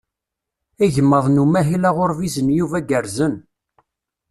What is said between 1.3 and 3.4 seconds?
umahil aɣurbiz n Yuba gerrzen.